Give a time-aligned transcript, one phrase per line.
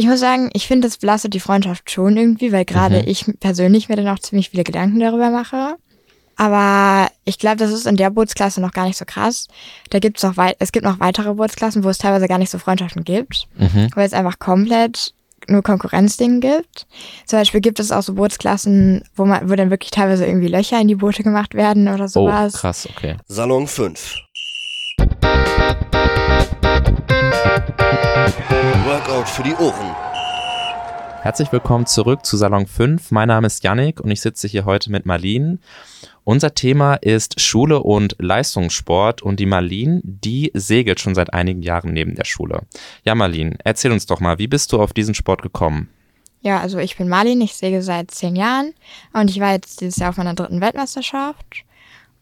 [0.00, 3.08] ich muss sagen, ich finde, das belastet die Freundschaft schon irgendwie, weil gerade Mhm.
[3.08, 5.76] ich persönlich mir dann auch ziemlich viele Gedanken darüber mache.
[6.36, 9.46] Aber ich glaube, das ist in der Bootsklasse noch gar nicht so krass.
[9.90, 12.58] Da gibt's noch wei es gibt noch weitere Bootsklassen, wo es teilweise gar nicht so
[12.58, 13.90] Freundschaften gibt, Mhm.
[13.94, 15.12] weil es einfach komplett
[15.48, 16.86] nur Konkurrenzdingen gibt.
[17.26, 20.80] Zum Beispiel gibt es auch so Bootsklassen, wo man, wo dann wirklich teilweise irgendwie Löcher
[20.80, 22.54] in die Boote gemacht werden oder Oh, sowas.
[22.54, 23.16] krass, okay.
[23.26, 24.16] Salon 5.
[28.84, 29.94] Workout für die Ohren.
[31.22, 33.12] Herzlich willkommen zurück zu Salon 5.
[33.12, 35.60] Mein Name ist Yannick und ich sitze hier heute mit Marlene.
[36.24, 41.92] Unser Thema ist Schule und Leistungssport und die Marlene, die segelt schon seit einigen Jahren
[41.92, 42.62] neben der Schule.
[43.04, 45.90] Ja, Marlene, erzähl uns doch mal, wie bist du auf diesen Sport gekommen?
[46.40, 48.74] Ja, also ich bin Marlin, ich säge seit zehn Jahren
[49.12, 51.64] und ich war jetzt dieses Jahr auf meiner dritten Weltmeisterschaft.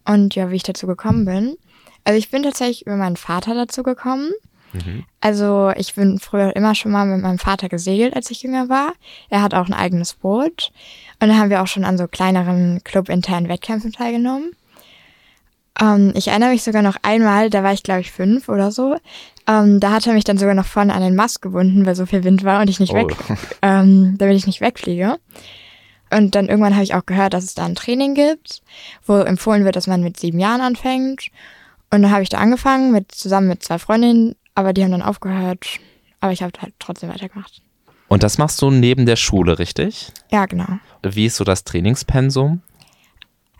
[0.05, 1.57] Und ja, wie ich dazu gekommen bin.
[2.05, 4.33] Also ich bin tatsächlich über meinen Vater dazu gekommen.
[4.73, 5.05] Mhm.
[5.21, 8.93] Also ich bin früher immer schon mal mit meinem Vater gesegelt, als ich jünger war.
[9.31, 10.73] Er hat auch ein eigenes Boot.
[11.21, 14.53] Und dann haben wir auch schon an so kleineren clubinternen Wettkämpfen teilgenommen.
[15.81, 18.97] Ähm, ich erinnere mich sogar noch einmal, da war ich glaube ich fünf oder so.
[19.47, 22.07] Ähm, da hat er mich dann sogar noch vorne an den Mast gebunden, weil so
[22.07, 22.97] viel Wind war und ich nicht Oh.
[22.97, 23.17] weg,
[23.63, 25.19] ähm, damit ich nicht wegfliege.
[26.11, 28.63] Und dann irgendwann habe ich auch gehört, dass es da ein Training gibt,
[29.07, 31.29] wo empfohlen wird, dass man mit sieben Jahren anfängt.
[31.91, 35.03] Und dann habe ich da angefangen, mit, zusammen mit zwei Freundinnen, aber die haben dann
[35.03, 35.79] aufgehört.
[36.19, 37.63] Aber ich habe halt trotzdem weitergemacht.
[38.09, 40.11] Und das machst du neben der Schule, richtig?
[40.33, 40.67] Ja, genau.
[41.05, 42.61] Wie ist so das Trainingspensum?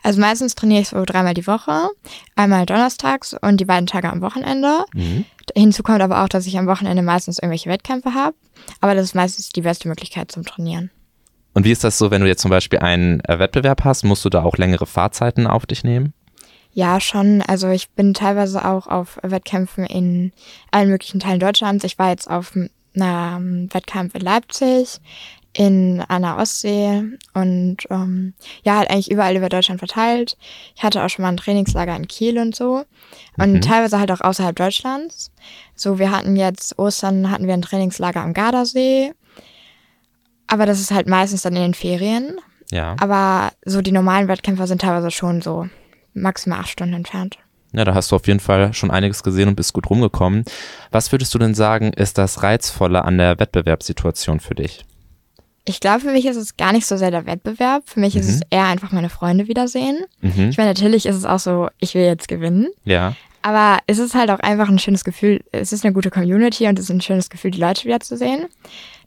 [0.03, 1.87] Also meistens trainiere ich so dreimal die Woche,
[2.35, 4.83] einmal donnerstags und die beiden Tage am Wochenende.
[4.93, 5.23] Mhm.
[5.55, 8.35] Hinzu kommt aber auch, dass ich am Wochenende meistens irgendwelche Wettkämpfe habe.
[8.81, 10.91] Aber das ist meistens die beste Möglichkeit zum Trainieren.
[11.53, 14.25] Und wie ist das so, wenn du jetzt zum Beispiel einen äh, Wettbewerb hast, musst
[14.25, 16.13] du da auch längere Fahrzeiten auf dich nehmen?
[16.73, 17.41] Ja, schon.
[17.41, 20.31] Also ich bin teilweise auch auf Wettkämpfen in
[20.71, 21.83] allen möglichen Teilen Deutschlands.
[21.83, 22.53] Ich war jetzt auf
[22.95, 24.99] einem Wettkampf in Leipzig,
[25.53, 27.03] in der Ostsee
[27.33, 30.37] und ähm, ja, halt eigentlich überall über Deutschland verteilt.
[30.75, 32.83] Ich hatte auch schon mal ein Trainingslager in Kiel und so.
[33.37, 33.61] Und Mhm.
[33.61, 35.31] teilweise halt auch außerhalb Deutschlands.
[35.75, 39.13] So, wir hatten jetzt Ostern hatten wir ein Trainingslager am Gardasee.
[40.47, 42.37] Aber das ist halt meistens dann in den Ferien.
[42.71, 42.95] Ja.
[42.99, 45.67] Aber so die normalen Wettkämpfer sind teilweise schon so
[46.21, 47.37] maximal acht Stunden entfernt.
[47.71, 50.43] Ja, da hast du auf jeden Fall schon einiges gesehen und bist gut rumgekommen.
[50.91, 54.85] Was würdest du denn sagen, ist das Reizvolle an der Wettbewerbssituation für dich?
[55.65, 57.83] Ich glaube, für mich ist es gar nicht so sehr der Wettbewerb.
[57.85, 58.33] Für mich ist Mhm.
[58.35, 59.99] es eher einfach meine Freunde wiedersehen.
[60.21, 60.49] Mhm.
[60.49, 62.69] Ich meine, natürlich ist es auch so, ich will jetzt gewinnen.
[62.85, 63.15] Ja.
[63.43, 65.41] Aber es ist halt auch einfach ein schönes Gefühl.
[65.51, 68.47] Es ist eine gute Community und es ist ein schönes Gefühl, die Leute wiederzusehen.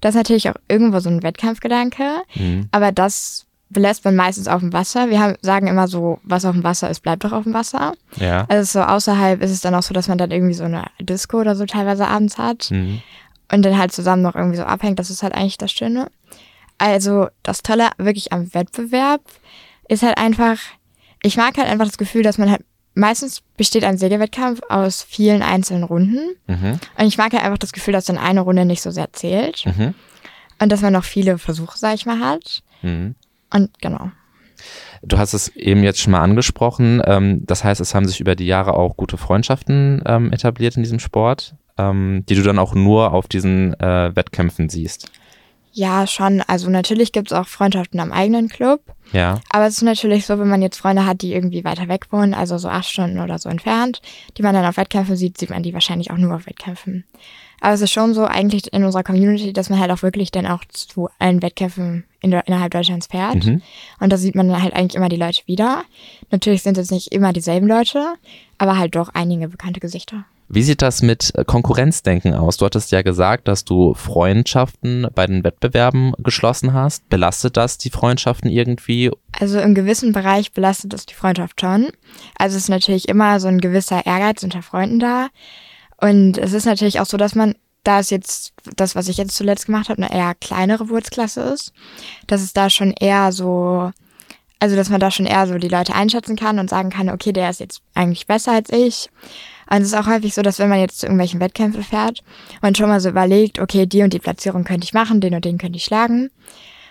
[0.00, 2.22] Das ist natürlich auch irgendwo so ein Wettkampfgedanke.
[2.36, 2.68] Mhm.
[2.70, 5.10] Aber das belässt man meistens auf dem Wasser.
[5.10, 7.94] Wir haben, sagen immer so, was auf dem Wasser ist, bleibt doch auf dem Wasser.
[8.16, 8.44] Ja.
[8.48, 11.40] Also so außerhalb ist es dann auch so, dass man dann irgendwie so eine Disco
[11.40, 12.70] oder so teilweise abends hat.
[12.70, 13.00] Mhm.
[13.50, 14.98] und dann halt zusammen noch irgendwie so abhängt.
[14.98, 16.10] Das ist halt eigentlich das Schöne.
[16.78, 19.20] Also das Tolle wirklich am Wettbewerb
[19.88, 20.56] ist halt einfach,
[21.22, 25.42] ich mag halt einfach das Gefühl, dass man halt, meistens besteht ein Segelwettkampf aus vielen
[25.42, 26.34] einzelnen Runden.
[26.46, 26.78] Mhm.
[26.98, 29.64] Und ich mag halt einfach das Gefühl, dass dann eine Runde nicht so sehr zählt.
[29.66, 29.94] Mhm.
[30.60, 32.62] Und dass man noch viele Versuche, sag ich mal, hat.
[32.82, 33.14] Mhm.
[33.52, 34.10] Und genau.
[35.02, 37.02] Du hast es eben jetzt schon mal angesprochen.
[37.04, 40.82] Ähm, das heißt, es haben sich über die Jahre auch gute Freundschaften ähm, etabliert in
[40.82, 45.10] diesem Sport, ähm, die du dann auch nur auf diesen äh, Wettkämpfen siehst.
[45.74, 46.42] Ja, schon.
[46.46, 48.82] Also natürlich gibt's auch Freundschaften am eigenen Club.
[49.12, 49.40] Ja.
[49.50, 52.34] Aber es ist natürlich so, wenn man jetzt Freunde hat, die irgendwie weiter weg wohnen,
[52.34, 54.02] also so acht Stunden oder so entfernt,
[54.36, 57.04] die man dann auf Wettkämpfen sieht, sieht man die wahrscheinlich auch nur auf Wettkämpfen.
[57.62, 60.46] Aber es ist schon so eigentlich in unserer Community, dass man halt auch wirklich dann
[60.46, 63.46] auch zu allen Wettkämpfen in, innerhalb Deutschlands fährt.
[63.46, 63.62] Mhm.
[64.00, 65.84] Und da sieht man halt eigentlich immer die Leute wieder.
[66.32, 68.14] Natürlich sind es nicht immer dieselben Leute,
[68.58, 70.24] aber halt doch einige bekannte Gesichter.
[70.48, 72.56] Wie sieht das mit äh, Konkurrenzdenken aus?
[72.56, 77.08] Du hattest ja gesagt, dass du Freundschaften bei den Wettbewerben geschlossen hast.
[77.08, 79.12] Belastet das die Freundschaften irgendwie?
[79.38, 81.92] Also im gewissen Bereich belastet es die Freundschaft schon.
[82.36, 85.28] Also es ist natürlich immer so ein gewisser Ehrgeiz unter Freunden da.
[86.02, 87.54] Und es ist natürlich auch so, dass man,
[87.84, 91.72] da es jetzt das, was ich jetzt zuletzt gemacht habe, eine eher kleinere Wurzklasse ist,
[92.26, 93.90] dass es da schon eher so,
[94.58, 97.32] also dass man da schon eher so die Leute einschätzen kann und sagen kann, okay,
[97.32, 99.10] der ist jetzt eigentlich besser als ich.
[99.70, 102.22] Und es ist auch häufig so, dass wenn man jetzt zu irgendwelchen Wettkämpfen fährt
[102.60, 105.44] und schon mal so überlegt, okay, die und die Platzierung könnte ich machen, den und
[105.44, 106.30] den könnte ich schlagen.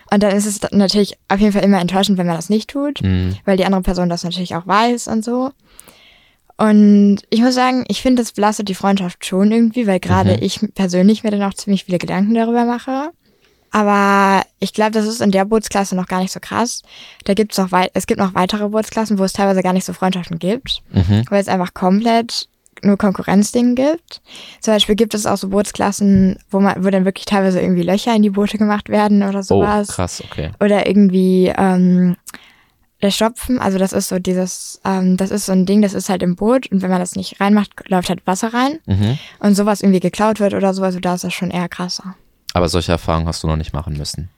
[0.10, 3.02] Und dann ist es natürlich auf jeden Fall immer enttäuschend, wenn man das nicht tut,
[3.02, 3.38] Mhm.
[3.46, 5.52] weil die andere Person das natürlich auch weiß und so.
[6.62, 10.40] Und ich muss sagen, ich finde, das belastet die Freundschaft schon irgendwie, weil gerade Mhm.
[10.44, 13.10] ich persönlich mir dann auch ziemlich viele Gedanken darüber mache.
[13.72, 16.84] Aber ich glaube, das ist in der Bootsklasse noch gar nicht so krass.
[17.24, 19.94] Da gibt's noch wei es gibt noch weitere Bootsklassen, wo es teilweise gar nicht so
[19.94, 21.24] Freundschaften gibt, Mhm.
[21.30, 22.48] weil es einfach komplett
[22.84, 24.22] nur Konkurrenzdingen gibt.
[24.60, 28.14] Zum Beispiel gibt es auch so Bootsklassen, wo man, wo dann wirklich teilweise irgendwie Löcher
[28.16, 29.88] in die Boote gemacht werden oder Oh, sowas.
[29.90, 30.52] krass, okay.
[30.60, 32.18] Oder irgendwie ähm,
[33.02, 36.10] der Stopfen, also das ist so dieses, ähm, das ist so ein Ding, das ist
[36.10, 39.18] halt im Boot und wenn man das nicht reinmacht, läuft halt Wasser rein Mhm.
[39.40, 42.16] und sowas irgendwie geklaut wird oder so, also da ist das schon eher krasser.
[42.54, 44.30] Aber solche Erfahrungen hast du noch nicht machen müssen.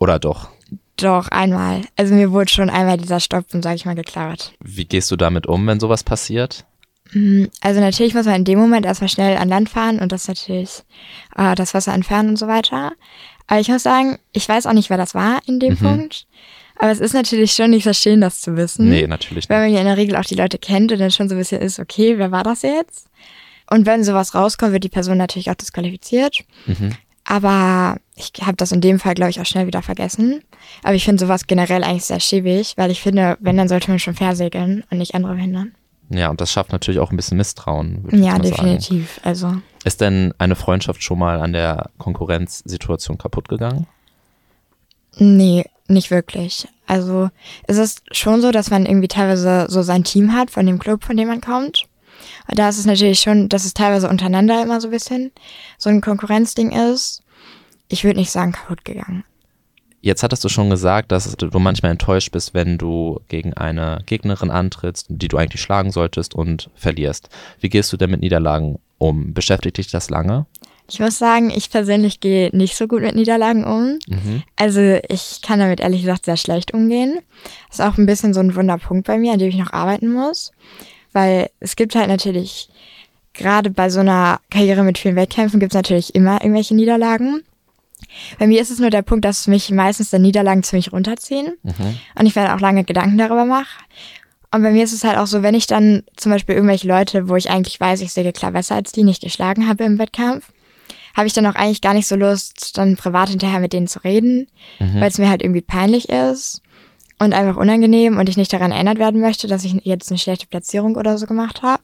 [0.00, 0.48] Oder doch?
[0.96, 1.82] Doch, einmal.
[1.96, 4.52] Also mir wurde schon einmal dieser Stopfen, sag ich mal, geklaut.
[4.60, 6.64] Wie gehst du damit um, wenn sowas passiert?
[7.12, 10.28] Mm, Also natürlich muss man in dem Moment erstmal schnell an Land fahren und das
[10.28, 10.84] natürlich
[11.36, 12.92] äh, das Wasser entfernen und so weiter.
[13.48, 15.78] Aber ich muss sagen, ich weiß auch nicht, wer das war in dem Mhm.
[15.78, 16.26] Punkt.
[16.76, 18.88] Aber es ist natürlich schon nicht so schön, das zu wissen.
[18.88, 19.74] Nee, natürlich Weil nicht.
[19.74, 21.60] man ja in der Regel auch die Leute kennt und dann schon so ein bisschen
[21.60, 23.08] ist, okay, wer war das jetzt?
[23.70, 26.44] Und wenn sowas rauskommt, wird die Person natürlich auch disqualifiziert.
[26.66, 26.92] Mhm.
[27.24, 30.42] Aber ich habe das in dem Fall, glaube ich, auch schnell wieder vergessen.
[30.82, 33.98] Aber ich finde sowas generell eigentlich sehr schäbig, weil ich finde, wenn, dann sollte man
[33.98, 35.72] schon fair segeln und nicht andere behindern.
[36.10, 38.06] Ja, und das schafft natürlich auch ein bisschen Misstrauen.
[38.10, 38.42] Ja, mal sagen.
[38.42, 39.20] definitiv.
[39.22, 39.54] Also.
[39.84, 43.86] Ist denn eine Freundschaft schon mal an der Konkurrenzsituation kaputt gegangen?
[45.16, 46.66] Nee, nicht wirklich.
[46.86, 47.30] Also
[47.66, 51.04] es ist schon so, dass man irgendwie teilweise so sein Team hat von dem Club,
[51.04, 51.86] von dem man kommt.
[52.48, 55.32] Und da ist es natürlich schon, dass es teilweise untereinander immer so ein bisschen
[55.78, 57.22] so ein Konkurrenzding ist.
[57.88, 59.24] Ich würde nicht sagen kaputt gegangen.
[60.00, 64.50] Jetzt hattest du schon gesagt, dass du manchmal enttäuscht bist, wenn du gegen eine Gegnerin
[64.50, 67.30] antrittst, die du eigentlich schlagen solltest und verlierst.
[67.60, 69.32] Wie gehst du denn mit Niederlagen um?
[69.32, 70.44] Beschäftigt dich das lange?
[70.88, 73.98] Ich muss sagen, ich persönlich gehe nicht so gut mit Niederlagen um.
[74.06, 74.42] Mhm.
[74.56, 77.20] Also ich kann damit ehrlich gesagt sehr schlecht umgehen.
[77.68, 80.12] Das ist auch ein bisschen so ein Wunderpunkt bei mir, an dem ich noch arbeiten
[80.12, 80.52] muss.
[81.12, 82.68] Weil es gibt halt natürlich,
[83.32, 87.42] gerade bei so einer Karriere mit vielen Wettkämpfen, gibt es natürlich immer irgendwelche Niederlagen.
[88.38, 91.98] Bei mir ist es nur der Punkt, dass mich meistens dann Niederlagen ziemlich runterziehen Mhm.
[92.18, 93.78] und ich dann auch lange Gedanken darüber mache.
[94.52, 97.28] Und bei mir ist es halt auch so, wenn ich dann zum Beispiel irgendwelche Leute,
[97.28, 100.52] wo ich eigentlich weiß, ich sehe klar besser als die, nicht geschlagen habe im Wettkampf,
[101.14, 104.00] habe ich dann auch eigentlich gar nicht so Lust, dann privat hinterher mit denen zu
[104.04, 104.48] reden,
[104.80, 105.00] Mhm.
[105.00, 106.60] weil es mir halt irgendwie peinlich ist
[107.18, 110.46] und einfach unangenehm und ich nicht daran erinnert werden möchte, dass ich jetzt eine schlechte
[110.46, 111.82] Platzierung oder so gemacht habe.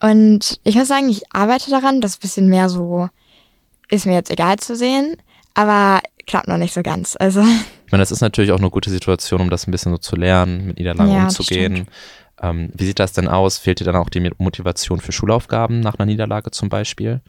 [0.00, 3.08] Und ich muss sagen, ich arbeite daran, das bisschen mehr so
[3.88, 5.16] ist mir jetzt egal zu sehen,
[5.54, 7.16] aber klappt noch nicht so ganz.
[7.18, 9.98] Also Ich meine, das ist natürlich auch eine gute Situation, um das ein bisschen so
[9.98, 11.86] zu lernen, mit Niederlagen Ja, umzugehen.
[12.42, 13.58] Ähm, wie sieht das denn aus?
[13.58, 17.20] Fehlt dir dann auch die Motivation für Schulaufgaben nach einer Niederlage zum Beispiel?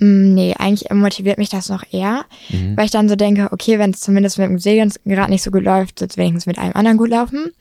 [0.00, 2.76] Mm, Nee, eigentlich motiviert mich das noch eher, Mhm.
[2.76, 5.50] weil ich dann so denke, okay, wenn es zumindest mit dem Segeln gerade nicht so
[5.50, 7.52] gut läuft, wird es wenigstens mit einem anderen gut laufen.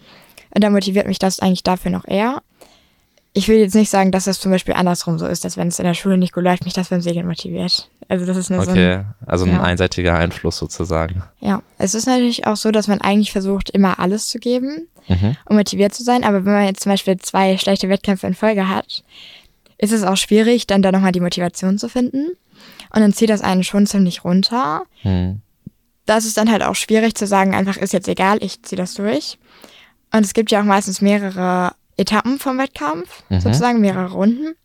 [0.55, 2.41] Und dann motiviert mich das eigentlich dafür noch eher.
[3.33, 5.77] Ich will jetzt nicht sagen, dass das zum Beispiel andersrum so ist, dass wenn es
[5.77, 7.87] in der Schule nicht gut läuft, mich das beim Segeln motiviert.
[8.07, 9.61] Also das ist nur so ein, Okay, also ein ja.
[9.61, 11.21] einseitiger Einfluss sozusagen.
[11.39, 11.61] ja.
[11.77, 15.35] Es ist natürlich auch so, dass man eigentlich versucht, immer alles zu geben, Mhm.
[15.45, 16.23] um motiviert zu sein.
[16.23, 19.03] Aber wenn man jetzt zum Beispiel zwei schlechte Wettkämpfe in Folge hat,
[19.79, 22.27] ist es auch schwierig, dann da nochmal die Motivation zu finden.
[22.93, 24.83] Und dann zieht das einen schon ziemlich runter.
[25.03, 25.41] Mhm.
[26.05, 28.77] da ist es dann halt auch schwierig zu sagen, einfach ist jetzt egal, ich ziehe
[28.77, 29.37] das durch.
[30.11, 33.41] Und es gibt ja auch meistens mehrere Etappen vom Wettkampf, Mhm.
[33.41, 34.55] sozusagen mehrere Runden.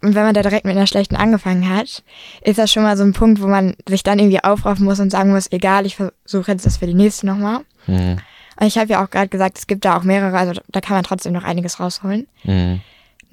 [0.00, 2.02] Und wenn man da direkt mit einer schlechten angefangen hat,
[2.40, 5.10] ist das schon mal so ein Punkt, wo man sich dann irgendwie aufraffen muss und
[5.10, 7.60] sagen muss, egal, ich versuche jetzt das für die nächste nochmal.
[7.86, 8.16] Mhm.
[8.58, 10.96] Und ich habe ja auch gerade gesagt, es gibt da auch mehrere, also da kann
[10.96, 12.26] man trotzdem noch einiges rausholen.
[12.44, 12.80] Mhm.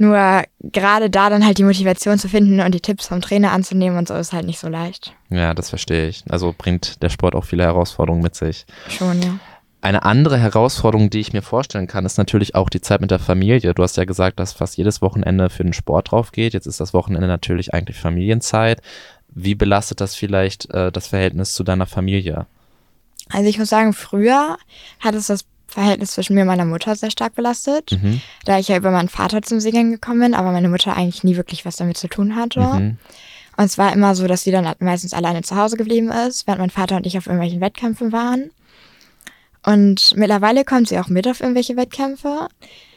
[0.02, 3.98] Nur gerade da dann halt die Motivation zu finden und die Tipps vom Trainer anzunehmen
[3.98, 5.14] und so ist halt nicht so leicht.
[5.30, 6.24] Ja, das verstehe ich.
[6.30, 8.66] Also bringt der Sport auch viele Herausforderungen mit sich.
[8.88, 9.38] Schon, ja.
[9.82, 13.20] Eine andere Herausforderung, die ich mir vorstellen kann, ist natürlich auch die Zeit mit der
[13.20, 13.74] Familie.
[13.74, 16.54] Du hast ja gesagt, dass fast jedes Wochenende für den Sport drauf geht.
[16.54, 18.82] Jetzt ist das Wochenende natürlich eigentlich Familienzeit.
[19.28, 22.46] Wie belastet das vielleicht äh, das Verhältnis zu deiner Familie?
[23.32, 24.58] Also ich muss sagen, früher
[25.02, 28.22] hat es das Verhältnis zwischen mir und meiner Mutter sehr stark belastet, Mhm.
[28.46, 31.36] da ich ja über meinen Vater zum Segeln gekommen bin, aber meine Mutter eigentlich nie
[31.36, 32.60] wirklich was damit zu tun hatte.
[32.62, 32.98] Mhm.
[33.58, 36.62] Und es war immer so, dass sie dann meistens alleine zu Hause geblieben ist, während
[36.62, 38.52] mein Vater und ich auf irgendwelchen Wettkämpfen waren.
[39.66, 42.48] Und mittlerweile kommt sie auch mit auf irgendwelche Wettkämpfe,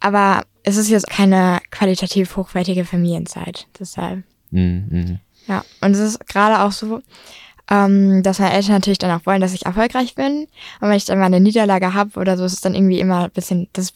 [0.00, 3.66] aber es ist jetzt keine qualitativ hochwertige Familienzeit.
[3.80, 4.22] Deshalb.
[4.52, 4.86] Mhm.
[4.90, 5.18] Mhm.
[5.48, 7.02] Ja, und es ist gerade auch so,
[7.72, 10.46] ähm, dass meine Eltern natürlich dann auch wollen, dass ich erfolgreich bin.
[10.80, 13.24] Und wenn ich dann mal eine Niederlage habe oder so, ist es dann irgendwie immer
[13.24, 13.94] ein bisschen, das,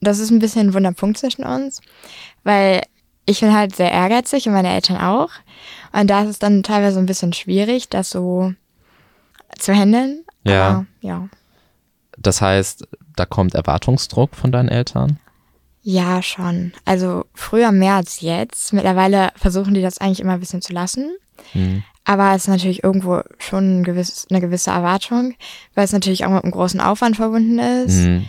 [0.00, 1.82] das ist ein bisschen ein Wunderpunkt zwischen uns,
[2.42, 2.80] weil
[3.26, 5.28] ich bin halt sehr ehrgeizig und meine Eltern auch.
[5.92, 8.54] Und da ist es dann teilweise ein bisschen schwierig, das so
[9.58, 10.24] zu handeln.
[10.44, 10.68] Ja.
[10.68, 11.28] Aber, ja.
[12.16, 15.20] Das heißt, da kommt Erwartungsdruck von deinen Eltern?
[15.82, 16.72] Ja, schon.
[16.86, 18.72] Also früher mehr als jetzt.
[18.72, 21.10] Mittlerweile versuchen die das eigentlich immer ein bisschen zu lassen.
[21.52, 21.82] Mhm.
[22.08, 25.34] Aber es ist natürlich irgendwo schon ein gewiss, eine gewisse Erwartung,
[25.74, 27.96] weil es natürlich auch mit einem großen Aufwand verbunden ist.
[27.98, 28.24] Mhm.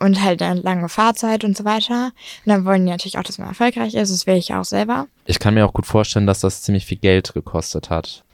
[0.00, 2.06] und halt eine lange Fahrzeit und so weiter.
[2.44, 4.10] Und dann wollen die natürlich auch, dass man erfolgreich ist.
[4.10, 5.06] Das will ich auch selber.
[5.26, 8.24] Ich kann mir auch gut vorstellen, dass das ziemlich viel Geld gekostet hat.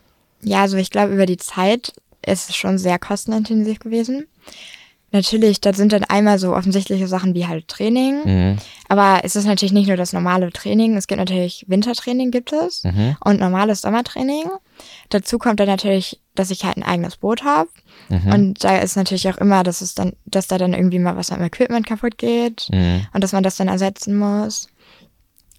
[0.42, 1.92] Ja, also ich glaube, über die Zeit
[2.24, 4.26] ist es schon sehr kostenintensiv gewesen.
[5.16, 8.16] Natürlich, da sind dann einmal so offensichtliche Sachen wie halt Training.
[8.24, 8.56] Mhm.
[8.88, 10.94] Aber es ist natürlich nicht nur das normale Training.
[10.96, 13.16] Es gibt natürlich Wintertraining gibt es Mhm.
[13.24, 14.44] und normales Sommertraining.
[15.08, 17.70] Dazu kommt dann natürlich, dass ich halt ein eigenes Boot habe.
[18.10, 18.32] Mhm.
[18.32, 21.32] Und da ist natürlich auch immer, dass es dann, dass da dann irgendwie mal was
[21.32, 23.06] am Equipment kaputt geht Mhm.
[23.14, 24.68] und dass man das dann ersetzen muss.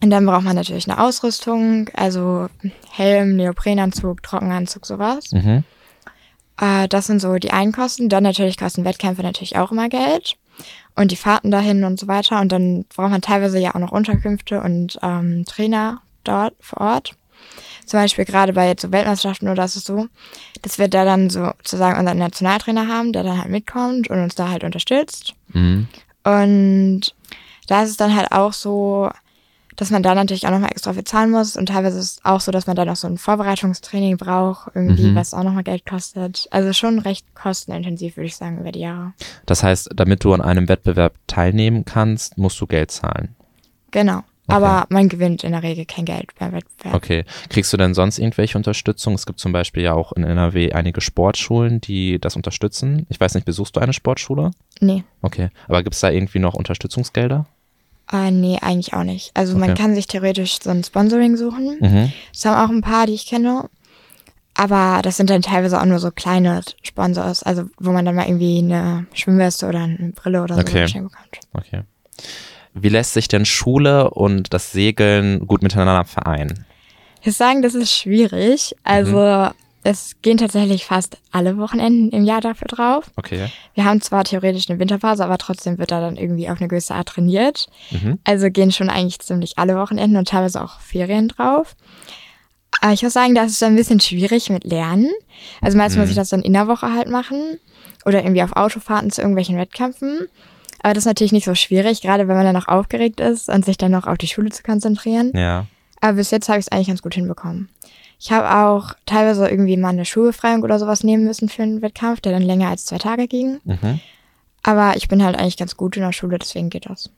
[0.03, 2.47] Und dann braucht man natürlich eine Ausrüstung, also
[2.91, 5.31] Helm, Neoprenanzug, Trockenanzug, sowas.
[5.31, 5.63] Mhm.
[6.59, 8.09] Äh, das sind so die einen Kosten.
[8.09, 10.35] Dann natürlich kosten Wettkämpfe natürlich auch immer Geld.
[10.95, 12.41] Und die Fahrten dahin und so weiter.
[12.41, 17.15] Und dann braucht man teilweise ja auch noch Unterkünfte und ähm, Trainer dort vor Ort.
[17.85, 20.07] Zum Beispiel gerade bei jetzt so Weltmeisterschaften oder ist es so,
[20.61, 24.35] dass wir da dann so sozusagen unseren Nationaltrainer haben, der dann halt mitkommt und uns
[24.35, 25.35] da halt unterstützt.
[25.53, 25.87] Mhm.
[26.23, 27.01] Und
[27.67, 29.09] da ist es dann halt auch so,
[29.77, 31.55] dass man da natürlich auch nochmal extra für zahlen muss.
[31.55, 35.07] Und teilweise ist es auch so, dass man dann noch so ein Vorbereitungstraining braucht, irgendwie,
[35.11, 35.15] Mhm.
[35.15, 36.47] was auch nochmal Geld kostet.
[36.51, 39.13] Also schon recht kostenintensiv, würde ich sagen, über die Jahre.
[39.45, 43.35] Das heißt, damit du an einem Wettbewerb teilnehmen kannst, musst du Geld zahlen.
[43.91, 44.23] Genau.
[44.49, 46.95] Aber man gewinnt in der Regel kein Geld beim Wettbewerb.
[46.95, 47.25] Okay.
[47.49, 49.13] Kriegst du denn sonst irgendwelche Unterstützung?
[49.13, 53.05] Es gibt zum Beispiel ja auch in NRW einige Sportschulen, die das unterstützen.
[53.09, 54.51] Ich weiß nicht, besuchst du eine Sportschule?
[54.79, 55.03] Nee.
[55.21, 55.49] Okay.
[55.67, 57.45] Aber gibt es da irgendwie noch Unterstützungsgelder?
[58.11, 59.31] Äh, nee, eigentlich auch nicht.
[59.33, 59.81] Also man Okay.
[59.81, 61.77] kann sich theoretisch so ein Sponsoring suchen.
[61.79, 62.11] Mhm.
[62.33, 63.69] Es haben auch ein paar, die ich kenne.
[64.53, 68.25] Aber das sind dann teilweise auch nur so kleine Sponsors, also wo man dann mal
[68.27, 70.85] irgendwie eine Schwimmweste oder eine Brille oder so Okay.
[70.87, 71.11] bekommt.
[71.53, 71.81] Okay.
[72.73, 76.65] Wie lässt sich denn Schule und das Segeln gut miteinander vereinen?
[77.21, 78.75] Ich muss sagen, das ist schwierig.
[78.83, 79.49] Also
[79.87, 83.09] es gehen tatsächlich fast alle Wochenenden im Jahr dafür drauf.
[83.15, 83.49] Okay.
[83.73, 86.93] Wir haben zwar theoretisch eine Winterpause, aber trotzdem wird da dann irgendwie auf eine gewisse
[86.93, 87.69] Art trainiert.
[87.91, 88.19] Mhm.
[88.25, 91.77] Also gehen schon eigentlich ziemlich alle Wochenenden und teilweise auch Ferien drauf.
[92.81, 95.09] Aber ich muss sagen, das ist ein bisschen schwierig mit Lernen.
[95.61, 97.57] Also meistens muss ich das dann in der Woche halt machen
[98.05, 100.27] oder irgendwie auf Autofahrten zu irgendwelchen Wettkämpfen.
[100.79, 103.63] Aber das ist natürlich nicht so schwierig, gerade wenn man dann noch aufgeregt ist und
[103.63, 105.31] sich dann noch auf die Schule zu konzentrieren.
[105.33, 105.65] Ja.
[106.01, 107.69] Aber bis jetzt habe ich es eigentlich ganz gut hinbekommen.
[108.19, 112.21] Ich habe auch teilweise irgendwie mal eine Schulbefreiung oder sowas nehmen müssen für einen Wettkampf,
[112.21, 113.59] der dann länger als zwei Tage ging.
[113.63, 113.99] Mhm.
[114.63, 117.11] Aber ich bin halt eigentlich ganz gut in der Schule, deswegen geht das.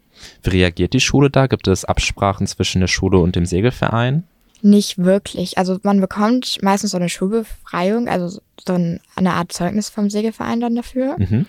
[0.43, 1.47] Wie reagiert die Schule da?
[1.47, 4.23] Gibt es Absprachen zwischen der Schule und dem Segelverein?
[4.61, 5.57] Nicht wirklich.
[5.57, 10.59] Also man bekommt meistens so eine Schulbefreiung, also so ein, eine Art Zeugnis vom Segelverein
[10.59, 11.15] dann dafür.
[11.17, 11.45] Mhm.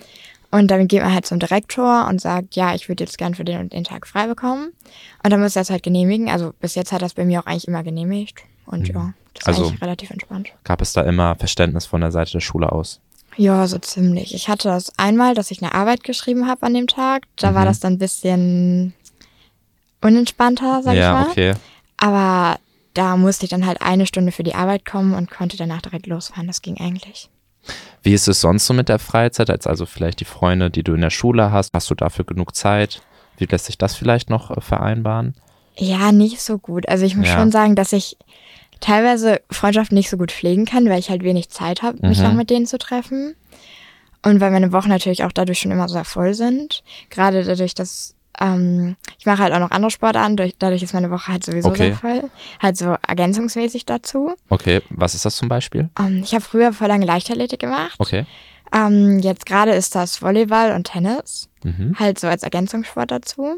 [0.52, 3.44] Und dann geht man halt zum Direktor und sagt, ja, ich würde jetzt gern für
[3.44, 4.72] den und den Tag frei bekommen.
[5.22, 6.28] Und dann muss er das halt genehmigen.
[6.28, 8.42] Also bis jetzt hat das bei mir auch eigentlich immer genehmigt.
[8.66, 10.50] Und ja, das ist Also- relativ entspannt.
[10.64, 13.00] Gab es da immer Verständnis von der Seite der Schule aus?
[13.36, 14.34] Ja, so ziemlich.
[14.34, 17.22] Ich hatte das einmal, dass ich eine Arbeit geschrieben habe an dem Tag.
[17.36, 17.66] Da war Mhm.
[17.66, 18.92] das dann ein bisschen
[20.00, 21.26] unentspannter, sag ich ja, mal.
[21.28, 21.54] okay.
[21.96, 22.58] Aber
[22.94, 26.06] da musste ich dann halt eine Stunde für die Arbeit kommen und konnte danach direkt
[26.06, 26.46] losfahren.
[26.46, 27.28] Das ging eigentlich.
[28.02, 29.50] Wie ist es sonst so mit der Freizeit?
[29.50, 32.54] Als also vielleicht die Freunde, die du in der Schule hast, hast du dafür genug
[32.56, 33.02] Zeit?
[33.36, 35.34] Wie lässt sich das vielleicht noch äh, vereinbaren?
[35.76, 36.88] Ja, nicht so gut.
[36.88, 37.34] Also ich muss Ja.
[37.38, 38.16] schon sagen, dass ich
[38.80, 42.24] teilweise Freundschaften nicht so gut pflegen kann, weil ich halt wenig Zeit habe, mich Mhm.
[42.24, 43.34] noch mit denen zu treffen.
[44.22, 46.82] Und weil meine Wochen natürlich auch dadurch schon immer sehr voll sind.
[47.08, 51.10] Gerade dadurch, dass ähm, ich mache halt auch noch andere Sportarten, durch, dadurch ist meine
[51.10, 51.88] Woche halt sowieso Okay.
[51.88, 52.30] sehr voll.
[52.60, 54.34] Halt so ergänzungsmäßig dazu.
[54.48, 55.90] Okay, was ist das zum Beispiel?
[55.98, 57.96] Ähm, ich habe früher voll lange Leichtathletik gemacht.
[57.98, 58.24] Okay.
[58.72, 61.48] Ähm, jetzt gerade ist das Volleyball und Tennis.
[61.64, 61.96] Mhm.
[61.98, 63.56] halt so als Ergänzungssport dazu.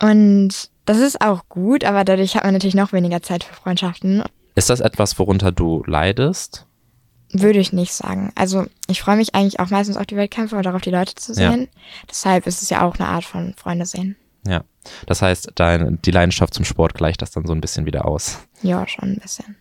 [0.00, 4.24] Und das ist auch gut, aber dadurch hat man natürlich noch weniger Zeit für Freundschaften.
[4.56, 6.66] Ist das etwas, worunter du leidest?
[7.32, 8.32] Würde ich nicht sagen.
[8.34, 11.32] Also ich freue mich eigentlich auch meistens auf die Wettkämpfe und darauf, die Leute zu
[11.32, 11.52] Ja.
[11.52, 11.68] sehen.
[12.08, 14.16] Deshalb ist es ja auch eine Art von Freunde sehen.
[14.44, 14.62] Ja.
[15.06, 18.40] Das heißt, dein, die Leidenschaft zum Sport gleicht das dann so ein bisschen wieder aus.
[18.62, 19.56] Ja, schon ein bisschen.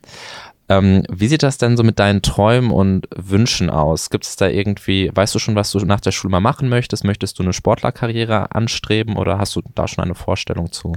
[0.70, 4.10] Ähm, wie sieht das denn so mit deinen Träumen und Wünschen aus?
[4.10, 7.04] Gibt es da irgendwie, weißt du schon, was du nach der Schule mal machen möchtest?
[7.04, 10.94] Möchtest du eine Sportlerkarriere anstreben oder hast du da schon eine Vorstellung zu?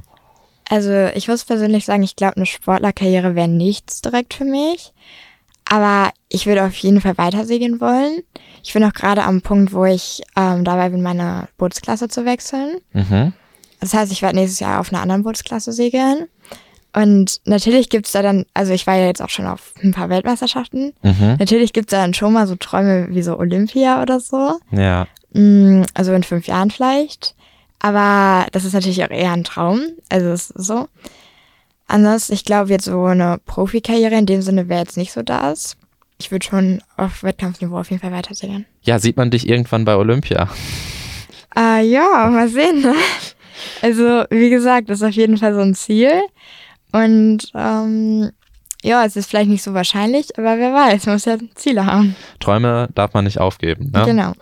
[0.73, 4.95] Also ich muss persönlich sagen, ich glaube, eine Sportlerkarriere wäre nichts direkt für mich.
[5.69, 8.23] Aber ich würde auf jeden Fall weiter segeln wollen.
[8.65, 12.79] Ich bin auch gerade am Punkt, wo ich ähm, dabei bin, meine Bootsklasse zu wechseln.
[12.95, 13.35] Mhm.
[13.81, 16.29] Das heißt, ich werde nächstes Jahr auf einer anderen Bootsklasse segeln.
[16.95, 20.09] Und natürlich gibt's da dann, also ich war ja jetzt auch schon auf ein paar
[20.09, 20.95] Weltmeisterschaften.
[21.03, 21.37] Mhm.
[21.39, 24.59] Natürlich gibt's da dann schon mal so Träume wie so Olympia oder so.
[24.71, 25.07] Ja.
[25.35, 27.35] Mm, Also in fünf Jahren vielleicht.
[27.85, 29.81] Aber das ist natürlich auch eher ein Traum.
[30.09, 30.89] Also es ist so.
[31.89, 35.77] Ansonsten, ich glaube, jetzt so eine Profikarriere in dem Sinne wäre jetzt nicht so das.
[36.21, 38.67] Ich würde schon auf Wettkampfniveau auf jeden Fall weiter segeln.
[38.83, 40.49] Ja, sieht man dich irgendwann bei Olympia?
[41.57, 42.81] Äh, ja, mal sehen.
[42.83, 42.95] Ne?
[43.81, 46.11] Also, wie gesagt, das ist auf jeden Fall so ein Ziel.
[46.93, 48.31] Und ähm,
[48.83, 52.17] ja, es ist vielleicht nicht so wahrscheinlich, aber wer weiß, man muss ja Ziele haben.
[52.41, 53.91] Träume darf man nicht aufgeben.
[53.93, 54.05] Ne?
[54.05, 54.33] Genau.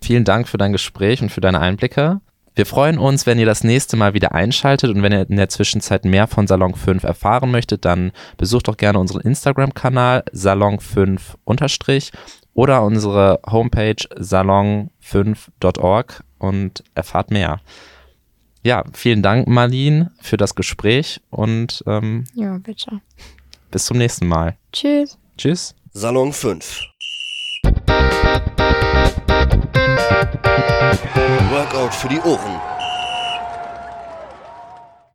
[0.00, 2.20] Vielen Dank für dein Gespräch und für deine Einblicke.
[2.54, 5.48] Wir freuen uns, wenn ihr das nächste Mal wieder einschaltet und wenn ihr in der
[5.48, 12.12] Zwischenzeit mehr von Salon 5 erfahren möchtet, dann besucht doch gerne unseren Instagram-Kanal salon5
[12.54, 17.60] oder unsere Homepage salon5.org und erfahrt mehr.
[18.62, 23.00] Ja, vielen Dank, Marlene, für das Gespräch und ähm, Ja, bitte.
[23.70, 24.56] bis zum nächsten Mal.
[24.72, 25.16] Tschüss.
[25.38, 25.74] Tschüss.
[25.92, 26.89] Salon 5.
[31.50, 32.79] Workout für die Ohren.